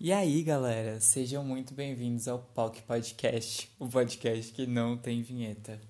[0.00, 5.80] E aí, galera, sejam muito bem-vindos ao POC Podcast, o podcast que não tem vinheta.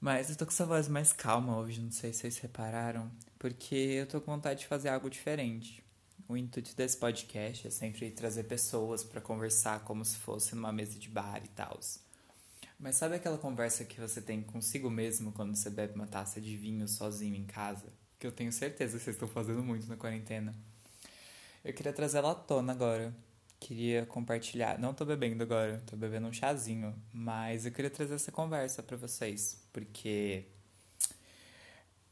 [0.00, 3.08] Mas eu tô com essa voz mais calma hoje, não sei se vocês repararam,
[3.38, 5.80] porque eu tô com vontade de fazer algo diferente.
[6.28, 10.98] O intuito desse podcast é sempre trazer pessoas para conversar como se fosse numa mesa
[10.98, 11.78] de bar e tal.
[12.80, 16.56] Mas sabe aquela conversa que você tem consigo mesmo quando você bebe uma taça de
[16.56, 17.92] vinho sozinho em casa?
[18.18, 20.52] Que eu tenho certeza que vocês estão fazendo muito na quarentena.
[21.64, 23.14] Eu queria trazer ela à tona agora.
[23.58, 24.78] Queria compartilhar.
[24.78, 26.94] Não tô bebendo agora, tô bebendo um chazinho.
[27.10, 29.66] Mas eu queria trazer essa conversa para vocês.
[29.72, 30.44] Porque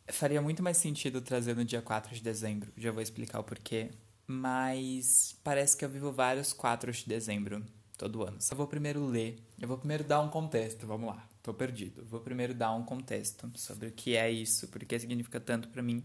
[0.09, 2.73] faria muito mais sentido trazer no dia 4 de dezembro.
[2.78, 3.91] Já vou explicar o porquê.
[4.27, 7.62] Mas parece que eu vivo vários 4 de dezembro
[7.98, 8.39] todo ano.
[8.50, 11.28] Eu vou primeiro ler, eu vou primeiro dar um contexto, vamos lá.
[11.42, 12.05] Tô perdido.
[12.06, 15.83] Vou primeiro dar um contexto sobre o que é isso, por que significa tanto para
[15.83, 16.03] mim.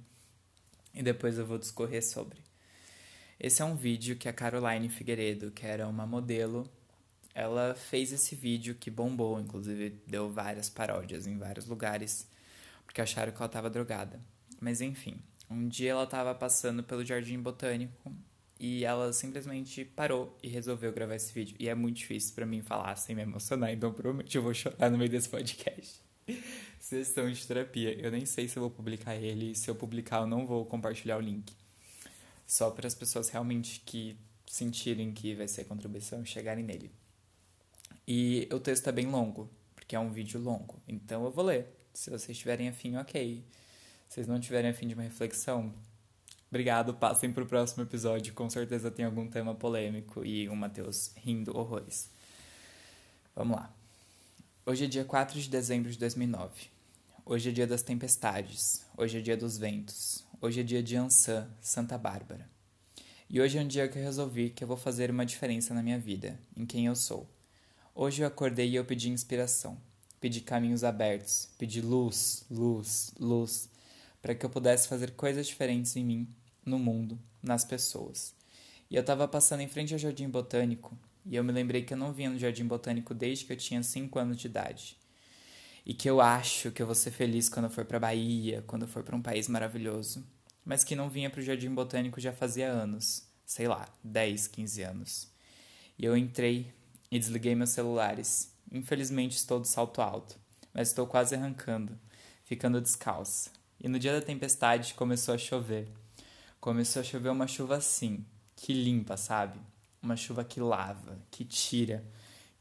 [0.93, 2.39] E depois eu vou discorrer sobre.
[3.39, 6.67] Esse é um vídeo que a Caroline Figueiredo, que era uma modelo,
[7.35, 12.27] ela fez esse vídeo que bombou, inclusive deu várias paródias em vários lugares,
[12.83, 14.19] porque acharam que ela estava drogada.
[14.59, 15.19] Mas enfim,
[15.51, 18.11] um dia ela estava passando pelo Jardim Botânico
[18.59, 21.55] e ela simplesmente parou e resolveu gravar esse vídeo.
[21.59, 24.89] E é muito difícil para mim falar sem me emocionar, então provavelmente eu vou chorar
[24.89, 26.01] no meio desse podcast.
[26.79, 27.93] Sessão de terapia.
[28.01, 31.17] Eu nem sei se eu vou publicar ele, se eu publicar eu não vou compartilhar
[31.17, 31.53] o link
[32.47, 36.89] só para as pessoas realmente que sentirem que vai ser contribuição chegarem nele.
[38.07, 41.67] E o texto é bem longo, porque é um vídeo longo, então eu vou ler.
[41.93, 43.43] Se vocês tiverem afim, ok.
[44.07, 45.73] Se vocês não tiverem afim de uma reflexão,
[46.49, 48.33] obrigado, passem para o próximo episódio.
[48.33, 52.09] Com certeza tem algum tema polêmico e o Matheus rindo horrores.
[53.35, 53.73] Vamos lá.
[54.65, 56.69] Hoje é dia 4 de dezembro de 2009.
[57.25, 58.85] Hoje é dia das tempestades.
[58.95, 60.26] Hoje é dia dos ventos.
[60.39, 62.47] Hoje é dia de Ansan, Santa Bárbara.
[63.27, 65.81] E hoje é um dia que eu resolvi que eu vou fazer uma diferença na
[65.81, 67.27] minha vida, em quem eu sou.
[67.95, 69.81] Hoje eu acordei e eu pedi inspiração,
[70.21, 73.67] pedi caminhos abertos, pedi luz, luz, luz,
[74.21, 76.27] para que eu pudesse fazer coisas diferentes em mim,
[76.63, 78.35] no mundo, nas pessoas.
[78.91, 80.95] E eu estava passando em frente ao Jardim Botânico
[81.25, 83.81] e eu me lembrei que eu não vinha no Jardim Botânico desde que eu tinha
[83.81, 84.97] 5 anos de idade
[85.87, 88.81] e que eu acho que eu vou ser feliz quando eu for para Bahia, quando
[88.81, 90.21] eu for para um país maravilhoso,
[90.65, 94.81] mas que não vinha para o Jardim Botânico já fazia anos, sei lá, 10, 15
[94.81, 95.31] anos.
[95.97, 96.73] E eu entrei
[97.09, 98.53] e desliguei meus celulares.
[98.69, 100.37] Infelizmente estou de salto alto,
[100.73, 101.97] mas estou quase arrancando,
[102.43, 103.49] ficando descalça.
[103.79, 105.87] E no dia da tempestade começou a chover.
[106.59, 108.25] Começou a chover uma chuva assim,
[108.57, 109.57] que limpa, sabe?
[110.03, 112.03] Uma chuva que lava, que tira,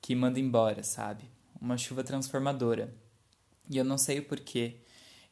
[0.00, 1.24] que manda embora, sabe?
[1.60, 2.94] Uma chuva transformadora
[3.68, 4.76] e eu não sei o porquê.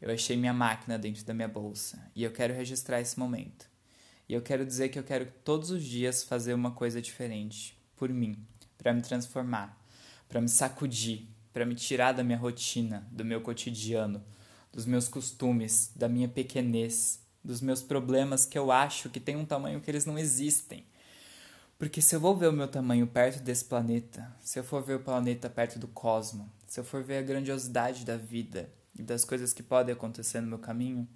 [0.00, 3.66] Eu achei minha máquina dentro da minha bolsa e eu quero registrar esse momento.
[4.28, 8.08] E eu quero dizer que eu quero todos os dias fazer uma coisa diferente por
[8.08, 8.36] mim,
[8.76, 9.78] para me transformar,
[10.28, 14.22] para me sacudir, para me tirar da minha rotina, do meu cotidiano,
[14.72, 19.44] dos meus costumes, da minha pequenez, dos meus problemas que eu acho que tem um
[19.44, 20.84] tamanho que eles não existem.
[21.78, 24.96] Porque se eu vou ver o meu tamanho perto desse planeta, se eu for ver
[24.96, 28.68] o planeta perto do cosmo, se eu for ver a grandiosidade da vida
[28.98, 31.08] e das coisas que podem acontecer no meu caminho,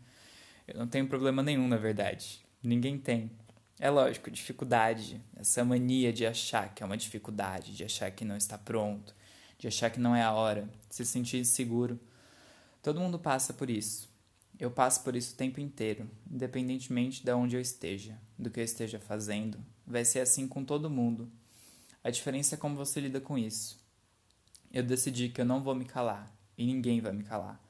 [0.69, 2.47] eu não tenho problema nenhum, na verdade.
[2.63, 3.33] Ninguém tem.
[3.81, 8.37] É lógico, dificuldade, essa mania de achar que é uma dificuldade, de achar que não
[8.37, 9.13] está pronto,
[9.59, 11.99] de achar que não é a hora, se sentir inseguro.
[12.81, 14.09] Todo mundo passa por isso.
[14.61, 18.65] Eu passo por isso o tempo inteiro, independentemente de onde eu esteja, do que eu
[18.65, 19.59] esteja fazendo.
[19.85, 21.29] Vai ser assim com todo mundo.
[22.05, 23.88] A diferença é como você lida com isso.
[24.73, 27.61] Eu decidi que eu não vou me calar e ninguém vai me calar.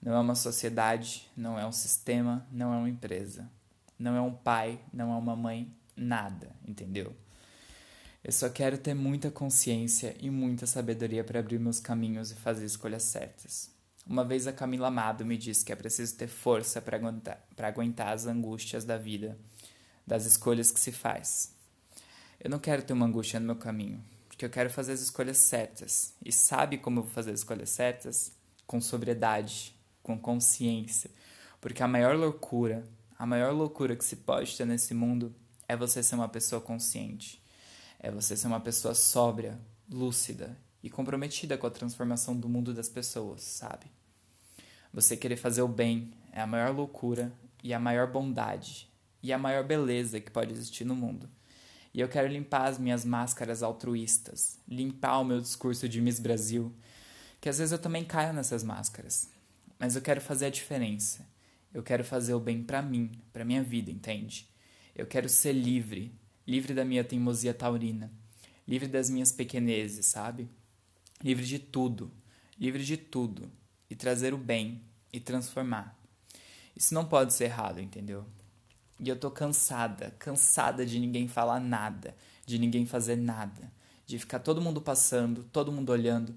[0.00, 3.50] Não é uma sociedade, não é um sistema, não é uma empresa,
[3.98, 7.16] não é um pai, não é uma mãe, nada, entendeu?
[8.22, 12.64] Eu só quero ter muita consciência e muita sabedoria para abrir meus caminhos e fazer
[12.64, 13.70] escolhas certas.
[14.06, 18.12] Uma vez a Camila Amado me disse que é preciso ter força para aguentar, aguentar
[18.12, 19.38] as angústias da vida,
[20.06, 21.54] das escolhas que se faz.
[22.40, 24.02] Eu não quero ter uma angústia no meu caminho,
[24.38, 26.14] porque eu quero fazer as escolhas certas.
[26.24, 28.30] E sabe como eu vou fazer as escolhas certas?
[28.68, 31.10] Com sobriedade, com consciência.
[31.60, 32.86] Porque a maior loucura,
[33.18, 35.34] a maior loucura que se pode ter nesse mundo
[35.66, 37.42] é você ser uma pessoa consciente.
[37.98, 39.58] É você ser uma pessoa sóbria,
[39.90, 43.86] lúcida e comprometida com a transformação do mundo das pessoas, sabe?
[44.94, 48.88] Você querer fazer o bem é a maior loucura e a maior bondade
[49.20, 51.28] e a maior beleza que pode existir no mundo.
[51.92, 56.72] E eu quero limpar as minhas máscaras altruístas, limpar o meu discurso de Miss Brasil,
[57.40, 59.30] que às vezes eu também caio nessas máscaras.
[59.78, 61.26] Mas eu quero fazer a diferença.
[61.72, 64.48] Eu quero fazer o bem para mim, para minha vida, entende?
[64.94, 66.12] Eu quero ser livre.
[66.46, 68.10] livre da minha teimosia taurina,
[68.66, 70.48] livre das minhas pequenezes, sabe?
[71.22, 72.10] Livre de tudo,
[72.58, 73.50] livre de tudo,
[73.90, 74.80] e trazer o bem
[75.12, 75.94] e transformar.
[76.74, 78.24] Isso não pode ser errado, entendeu?
[79.00, 83.70] E eu tô cansada, cansada de ninguém falar nada, de ninguém fazer nada,
[84.06, 86.34] de ficar todo mundo passando, todo mundo olhando.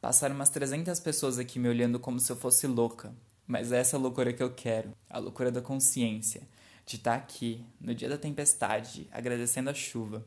[0.00, 3.14] Passaram umas 300 pessoas aqui me olhando como se eu fosse louca,
[3.46, 6.42] mas é essa loucura que eu quero, a loucura da consciência,
[6.84, 10.26] de estar tá aqui, no dia da tempestade, agradecendo a chuva,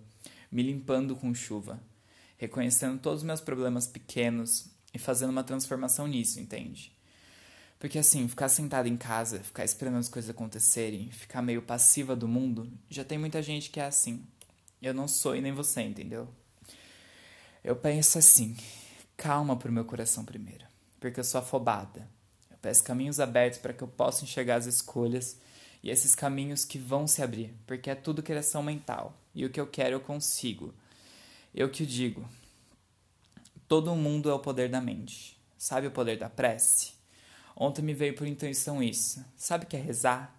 [0.51, 1.79] me limpando com chuva,
[2.37, 6.94] reconhecendo todos os meus problemas pequenos e fazendo uma transformação nisso, entende?
[7.80, 12.27] Porque assim, ficar sentada em casa, ficar esperando as coisas acontecerem, ficar meio passiva do
[12.27, 14.25] mundo, já tem muita gente que é assim.
[14.81, 16.27] Eu não sou e nem você, entendeu?
[17.63, 18.56] Eu penso assim,
[19.18, 20.66] calma pro meu coração primeiro,
[21.00, 22.07] porque eu sou afobada.
[22.50, 25.38] Eu peço caminhos abertos para que eu possa enxergar as escolhas
[25.83, 29.16] e esses caminhos que vão se abrir, porque é tudo criação mental.
[29.33, 30.74] E o que eu quero eu consigo.
[31.54, 32.28] Eu que digo.
[33.68, 35.39] Todo mundo é o poder da mente.
[35.57, 36.94] Sabe o poder da prece?
[37.56, 39.24] Ontem me veio por intuição isso.
[39.38, 40.36] Sabe o que é rezar?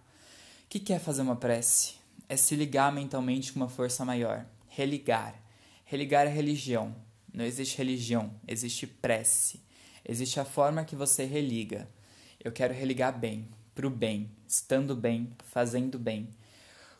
[0.65, 1.95] O que é fazer uma prece?
[2.29, 4.45] É se ligar mentalmente com uma força maior.
[4.67, 5.33] Religar.
[5.83, 6.95] Religar a religião.
[7.33, 9.61] Não existe religião, existe prece.
[10.07, 11.87] Existe a forma que você religa.
[12.43, 16.29] Eu quero religar bem, pro bem, estando bem, fazendo bem,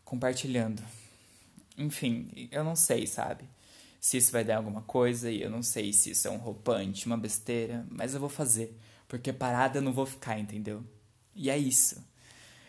[0.03, 0.83] compartilhando.
[1.77, 3.45] Enfim, eu não sei, sabe?
[3.99, 7.05] Se isso vai dar alguma coisa e eu não sei se isso é um roupante,
[7.05, 10.83] uma besteira, mas eu vou fazer porque parada eu não vou ficar, entendeu?
[11.35, 12.03] E é isso.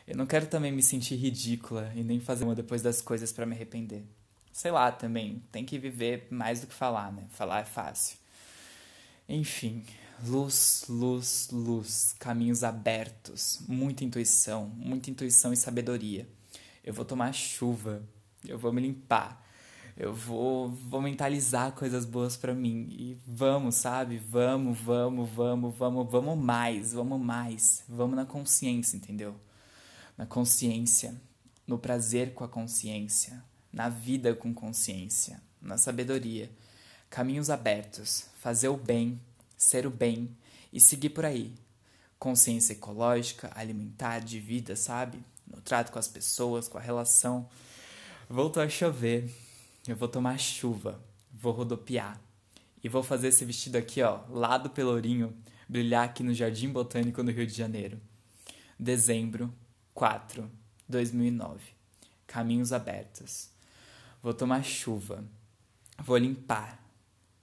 [0.07, 3.45] Eu não quero também me sentir ridícula e nem fazer uma depois das coisas para
[3.45, 4.05] me arrepender.
[4.53, 7.27] Sei lá também, tem que viver mais do que falar, né?
[7.31, 8.17] Falar é fácil.
[9.29, 9.85] Enfim,
[10.25, 16.29] luz, luz, luz, caminhos abertos, muita intuição, muita intuição e sabedoria.
[16.83, 18.03] Eu vou tomar chuva,
[18.47, 19.47] eu vou me limpar,
[19.99, 22.87] eu vou, vou mentalizar coisas boas para mim.
[22.93, 24.17] E vamos, sabe?
[24.17, 27.83] Vamos, vamos, vamos, vamos, vamos mais, vamos mais.
[27.89, 29.35] Vamos na consciência, entendeu?
[30.17, 31.21] Na consciência,
[31.67, 33.43] no prazer com a consciência,
[33.73, 36.49] na vida com consciência, na sabedoria.
[37.11, 39.21] Caminhos abertos, fazer o bem,
[39.57, 40.31] ser o bem
[40.73, 41.53] e seguir por aí.
[42.21, 45.19] Consciência ecológica, alimentar, de vida, sabe?
[45.45, 47.49] No trato com as pessoas, com a relação.
[48.31, 49.48] Voltou a chover
[49.93, 51.03] eu vou tomar chuva,
[51.33, 52.21] vou rodopiar.
[52.83, 55.37] E vou fazer esse vestido aqui, ó, lá do Pelourinho,
[55.69, 58.01] brilhar aqui no Jardim Botânico no Rio de Janeiro.
[58.79, 59.53] Dezembro
[59.95, 60.51] 4,
[60.89, 61.61] 2009.
[62.27, 63.51] Caminhos abertos.
[64.23, 65.25] Vou tomar chuva.
[65.99, 66.81] Vou limpar.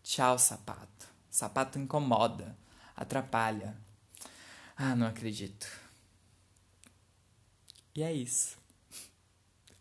[0.03, 1.07] Tchau, sapato.
[1.30, 2.56] Sapato incomoda,
[2.95, 3.75] atrapalha.
[4.77, 5.68] Ah, não acredito.
[7.94, 8.57] E é isso.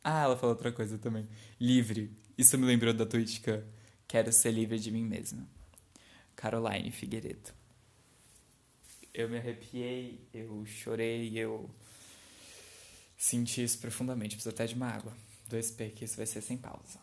[0.02, 1.28] Ah, ela falou outra coisa também.
[1.60, 2.23] Livre.
[2.36, 3.64] Isso me lembrou da tuítica
[4.06, 5.44] Quero ser livre de mim mesma.
[6.36, 7.52] Caroline Figueiredo.
[9.12, 11.70] Eu me arrepiei, eu chorei, eu
[13.16, 14.36] senti isso profundamente.
[14.36, 15.16] Preciso até de uma água.
[15.50, 17.00] 2P, que isso vai ser sem pausa.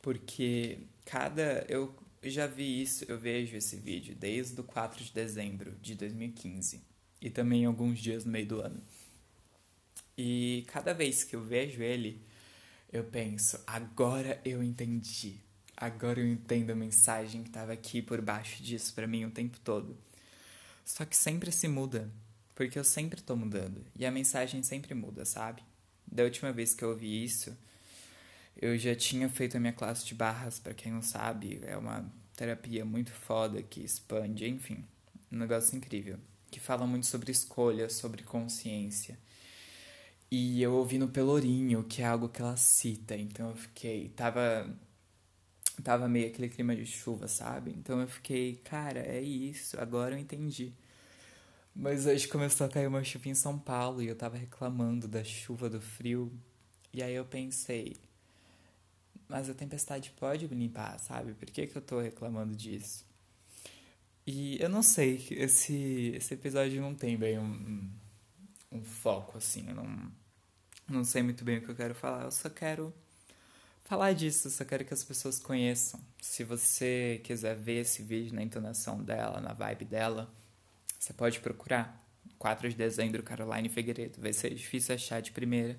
[0.00, 1.66] Porque cada.
[1.68, 6.82] Eu já vi isso, eu vejo esse vídeo desde o 4 de dezembro de 2015.
[7.20, 8.82] E também alguns dias no meio do ano.
[10.16, 12.20] E cada vez que eu vejo ele,
[12.92, 15.40] eu penso, agora eu entendi.
[15.76, 19.58] Agora eu entendo a mensagem que estava aqui por baixo disso para mim o tempo
[19.60, 19.96] todo.
[20.84, 22.10] Só que sempre se muda,
[22.54, 25.62] porque eu sempre tô mudando e a mensagem sempre muda, sabe?
[26.10, 27.56] Da última vez que eu ouvi isso,
[28.56, 32.10] eu já tinha feito a minha classe de barras, para quem não sabe, é uma
[32.34, 34.84] terapia muito foda que expande, enfim,
[35.30, 36.18] um negócio incrível,
[36.50, 39.18] que fala muito sobre escolha, sobre consciência.
[40.30, 44.08] E eu ouvi no Pelourinho, que é algo que ela cita, então eu fiquei.
[44.10, 44.68] Tava.
[45.82, 47.70] Tava meio aquele clima de chuva, sabe?
[47.70, 50.72] Então eu fiquei, cara, é isso, agora eu entendi.
[51.74, 55.22] Mas hoje começou a cair uma chuva em São Paulo e eu tava reclamando da
[55.22, 56.32] chuva, do frio.
[56.92, 57.96] E aí eu pensei,
[59.28, 61.34] mas a tempestade pode me limpar, sabe?
[61.34, 63.06] Por que, que eu tô reclamando disso?
[64.26, 67.88] E eu não sei, esse, esse episódio não tem bem um,
[68.70, 69.68] um foco, assim.
[69.68, 70.12] Eu não,
[70.88, 72.24] não sei muito bem o que eu quero falar.
[72.24, 72.94] Eu só quero
[73.84, 76.00] falar disso, só quero que as pessoas conheçam.
[76.20, 80.30] Se você quiser ver esse vídeo na entonação dela, na vibe dela,
[80.98, 82.04] você pode procurar.
[82.38, 84.20] 4 de dezembro, Caroline Figueiredo.
[84.20, 85.76] Vai ser difícil achar de primeira,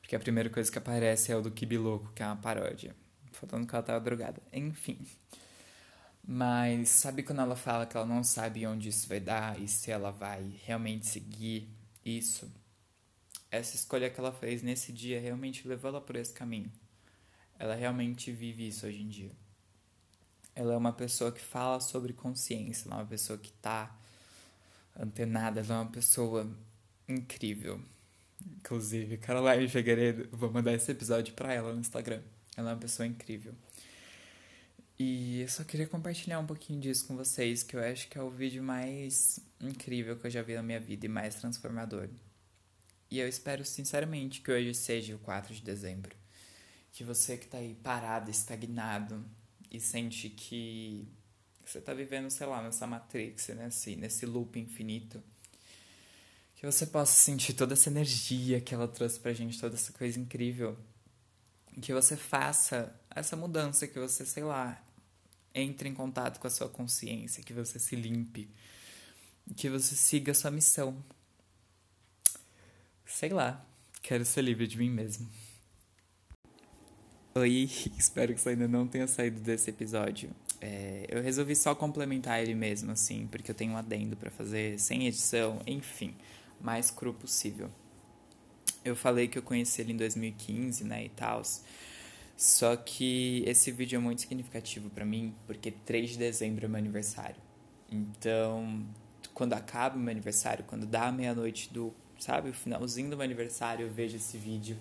[0.00, 2.94] porque a primeira coisa que aparece é o do Kibi Louco, que é uma paródia.
[3.32, 4.42] Falando que ela tava drogada.
[4.52, 4.98] Enfim.
[6.24, 9.90] Mas sabe quando ela fala que ela não sabe onde isso vai dar e se
[9.90, 11.68] ela vai realmente seguir
[12.04, 12.50] isso.
[13.50, 16.72] essa escolha que ela fez nesse dia realmente levou ela por esse caminho.
[17.58, 19.30] Ela realmente vive isso hoje em dia.
[20.54, 23.94] Ela é uma pessoa que fala sobre consciência, ela é uma pessoa que tá
[24.98, 26.50] antenada, ela é uma pessoa
[27.08, 27.80] incrível.
[28.58, 32.22] Inclusive, Caroline Figueiredo, vou mandar esse episódio pra ela no Instagram.
[32.56, 33.54] Ela é uma pessoa incrível.
[35.04, 38.22] E eu só queria compartilhar um pouquinho disso com vocês, que eu acho que é
[38.22, 42.08] o vídeo mais incrível que eu já vi na minha vida e mais transformador.
[43.10, 46.14] E eu espero sinceramente que hoje seja o 4 de dezembro.
[46.92, 49.24] Que você que tá aí parado, estagnado
[49.72, 51.08] e sente que
[51.66, 55.20] você tá vivendo, sei lá, nessa matrix, nesse, nesse loop infinito,
[56.54, 60.20] que você possa sentir toda essa energia que ela trouxe pra gente, toda essa coisa
[60.20, 60.78] incrível.
[61.80, 64.80] Que você faça essa mudança, que você, sei lá,
[65.54, 68.48] entre em contato com a sua consciência, que você se limpe,
[69.56, 70.96] que você siga a sua missão.
[73.04, 73.64] Sei lá,
[74.02, 75.28] quero ser livre de mim mesmo.
[77.34, 80.30] Oi, espero que você ainda não tenha saído desse episódio.
[80.60, 84.78] É, eu resolvi só complementar ele mesmo, assim, porque eu tenho um adendo para fazer,
[84.78, 86.14] sem edição, enfim
[86.62, 87.68] mais cru possível.
[88.84, 91.42] Eu falei que eu conheci ele em 2015, né, e tal.
[92.36, 96.78] Só que esse vídeo é muito significativo para mim, porque 3 de dezembro é meu
[96.78, 97.40] aniversário.
[97.90, 98.84] Então,
[99.34, 103.86] quando acaba o meu aniversário, quando dá meia-noite do, sabe, o finalzinho do meu aniversário,
[103.86, 104.76] eu vejo esse vídeo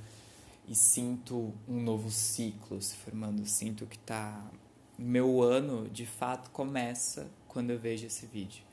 [0.68, 3.46] e sinto um novo ciclo se formando.
[3.46, 4.50] Sinto que tá.
[4.98, 8.64] Meu ano de fato começa quando eu vejo esse vídeo.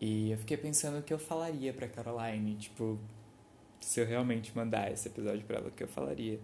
[0.00, 2.98] E eu fiquei pensando o que eu falaria pra Caroline, tipo,
[3.80, 6.38] se eu realmente mandar esse episódio pra ela, o que eu falaria.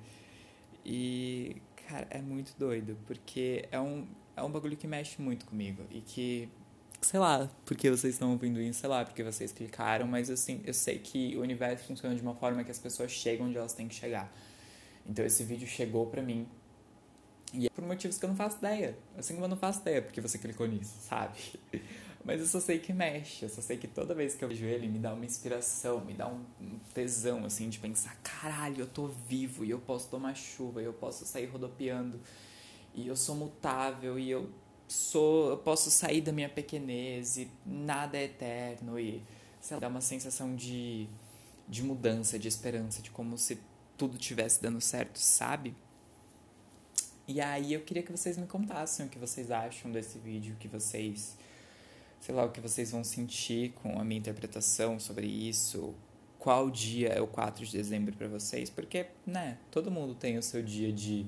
[0.85, 1.57] E,
[1.89, 6.01] cara, é muito doido, porque é um, é um bagulho que mexe muito comigo e
[6.01, 6.49] que,
[7.01, 10.75] sei lá, porque vocês estão ouvindo isso, sei lá, porque vocês clicaram, mas assim, eu
[10.75, 13.89] sei que o universo funciona de uma forma que as pessoas chegam onde elas têm
[13.89, 14.31] que chegar.
[15.07, 16.47] Então esse vídeo chegou pra mim
[17.53, 18.97] e é por motivos que eu não faço ideia.
[19.17, 21.39] Assim como eu não faço ideia porque você clicou nisso, sabe?
[22.25, 24.65] Mas eu só sei que mexe, eu só sei que toda vez que eu vejo
[24.65, 26.43] ele me dá uma inspiração, me dá um
[26.95, 30.95] tesão, assim, de pensar: caralho, eu tô vivo e eu posso tomar chuva, e eu
[30.95, 32.19] posso sair rodopiando,
[32.95, 34.51] e eu sou mutável, e eu
[34.89, 39.23] sou, eu posso sair da minha pequenez, e nada é eterno, e
[39.61, 41.07] sei lá, dá uma sensação de,
[41.69, 43.59] de mudança, de esperança, de como se
[43.99, 45.75] tudo tivesse dando certo, sabe?
[47.29, 50.69] E aí eu queria que vocês me contassem o que vocês acham desse vídeo, que
[50.69, 51.37] vocês
[52.21, 55.95] sei lá, o que vocês vão sentir com a minha interpretação sobre isso.
[56.39, 58.69] Qual dia é o 4 de dezembro para vocês?
[58.69, 61.27] Porque, né, todo mundo tem o seu dia de,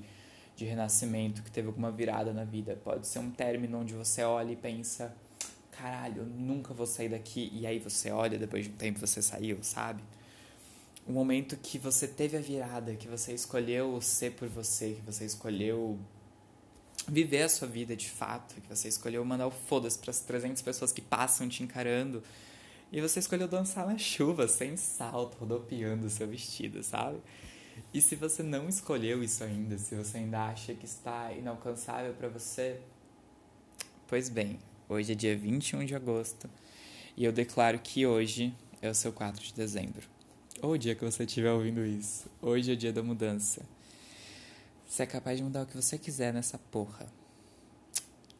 [0.55, 2.79] de renascimento, que teve alguma virada na vida.
[2.83, 5.15] Pode ser um término onde você olha e pensa,
[5.71, 7.49] caralho, eu nunca vou sair daqui.
[7.53, 10.03] E aí você olha, depois de um tempo você saiu, sabe?
[11.07, 15.25] Um momento que você teve a virada, que você escolheu ser por você, que você
[15.25, 15.97] escolheu
[17.07, 20.61] viver a sua vida de fato, que você escolheu mandar o foda-se para as 300
[20.61, 22.21] pessoas que passam te encarando,
[22.91, 27.17] e você escolheu dançar na chuva, sem salto, rodopiando o seu vestido, sabe?
[27.93, 32.27] E se você não escolheu isso ainda, se você ainda acha que está inalcançável para
[32.27, 32.79] você,
[34.07, 34.59] pois bem,
[34.89, 36.49] hoje é dia 21 de agosto
[37.15, 40.03] e eu declaro que hoje é o seu 4 de dezembro.
[40.61, 42.25] Ou o dia que você estiver ouvindo isso.
[42.41, 43.61] Hoje é o dia da mudança.
[44.87, 47.05] Você é capaz de mudar o que você quiser nessa porra.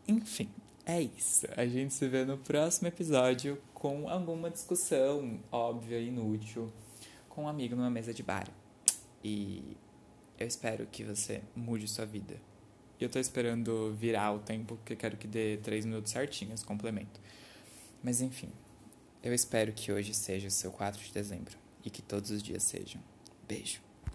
[0.08, 0.50] Enfim,
[0.86, 1.46] é isso.
[1.58, 6.72] A gente se vê no próximo episódio com alguma discussão óbvia, inútil,
[7.27, 8.50] com um amigo numa mesa de bar.
[9.22, 9.75] E
[10.39, 12.39] eu espero que você mude sua vida.
[12.98, 17.20] E eu tô esperando virar o tempo, porque quero que dê três minutos certinhos, complemento.
[18.01, 18.50] Mas enfim,
[19.22, 22.63] eu espero que hoje seja o seu 4 de dezembro e que todos os dias
[22.63, 23.04] sejam.
[23.46, 23.87] Beijo.